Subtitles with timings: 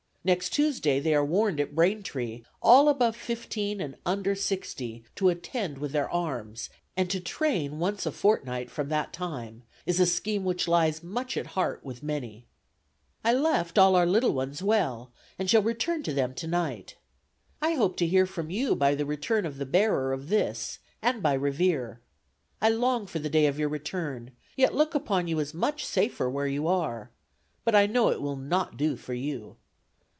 [0.23, 5.79] Next Tuesday they are warned at Braintree, all above fifteen and under sixty, to attend
[5.79, 10.45] with their arms; and to train once a fortnight from that time is a scheme
[10.45, 12.45] which lies much at heart with many....
[13.25, 16.97] "I left all our little ones well, and shall return to them tonight.
[17.59, 21.23] I hope to hear from you by the return of the bearer of this, and
[21.23, 21.99] by Revere.
[22.61, 26.29] I long for the day of your return, yet look upon you as much safer
[26.29, 27.09] where you are
[27.65, 29.55] but I know it will not do for you.